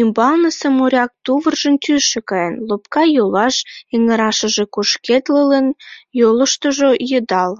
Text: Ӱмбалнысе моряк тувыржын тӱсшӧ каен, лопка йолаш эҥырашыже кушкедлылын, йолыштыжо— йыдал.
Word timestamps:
Ӱмбалнысе 0.00 0.68
моряк 0.78 1.10
тувыржын 1.24 1.74
тӱсшӧ 1.82 2.20
каен, 2.28 2.54
лопка 2.68 3.02
йолаш 3.16 3.56
эҥырашыже 3.94 4.64
кушкедлылын, 4.74 5.66
йолыштыжо— 6.20 6.90
йыдал. 7.10 7.52